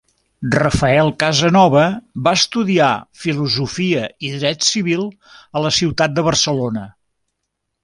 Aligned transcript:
Rafael 0.53 1.11
Casanova 1.23 1.83
va 2.27 2.33
estudiar 2.39 2.89
Filosofia 3.25 4.09
i 4.29 4.33
Dret 4.39 4.67
Civil 4.71 5.07
a 5.61 5.65
la 5.67 5.75
ciutat 5.79 6.19
de 6.19 6.27
Barcelona. 6.33 6.91